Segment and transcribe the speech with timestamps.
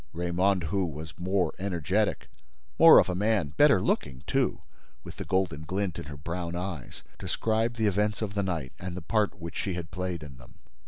[0.13, 2.27] Raymonde, who was more energetic,
[2.79, 4.63] more of a man, better looking, too,
[5.03, 8.97] with the golden glint in her brown eyes, described the events of the night and
[8.97, 10.55] the part which she had played in them.